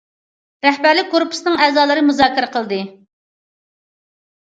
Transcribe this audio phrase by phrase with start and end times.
[0.67, 2.79] رەھبەرلىك گۇرۇپپىسىنىڭ ئەزالىرى مۇزاكىرە قىلدى.